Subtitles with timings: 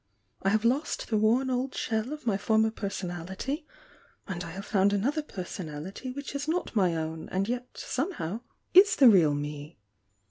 [0.41, 3.67] I have lost the worn old shell of my former personality,
[4.27, 8.41] and I have found another personality which is not my own, and yet some how
[8.73, 9.77] is the real Me!